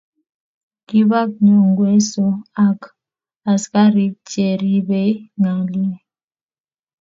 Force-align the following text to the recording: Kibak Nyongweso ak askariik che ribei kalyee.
Kibak 0.87 1.29
Nyongweso 1.45 2.25
ak 2.67 2.79
askariik 3.53 4.15
che 4.29 4.45
ribei 4.59 5.11
kalyee. 5.43 5.97